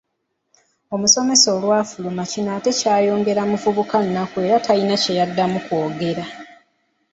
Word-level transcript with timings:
Omusomesa 0.95 1.47
olwafuluma 1.57 2.23
Kino 2.31 2.49
ate 2.57 2.71
kyayongera 2.79 3.41
muvubuka 3.49 3.97
nnaku 4.05 4.35
era 4.45 4.57
talina 4.65 4.95
kyeyaddamu 5.03 5.59
kwogera. 5.65 6.23